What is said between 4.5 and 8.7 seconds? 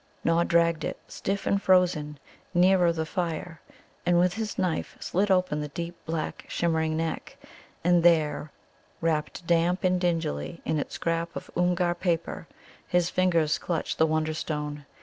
knife slit open the deep black, shimmering neck, and there,